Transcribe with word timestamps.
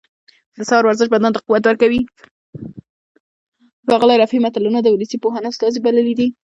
ښاغلي 3.89 4.17
رفیع 4.19 4.41
متلونه 4.43 4.79
د 4.81 4.87
ولسي 4.91 5.17
پوهانو 5.23 5.51
استازي 5.53 5.79
بللي 5.85 6.13
دي 6.19 6.27